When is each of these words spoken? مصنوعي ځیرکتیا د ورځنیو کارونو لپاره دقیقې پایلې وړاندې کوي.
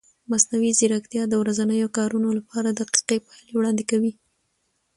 مصنوعي 0.31 0.71
ځیرکتیا 0.79 1.23
د 1.29 1.33
ورځنیو 1.41 1.93
کارونو 1.97 2.29
لپاره 2.37 2.69
دقیقې 2.79 3.17
پایلې 3.25 3.53
وړاندې 3.55 3.83
کوي. 3.91 4.13